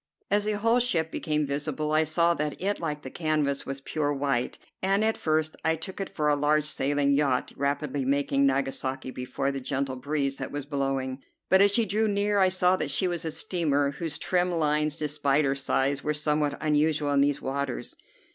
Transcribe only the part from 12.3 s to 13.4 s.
I saw that she was a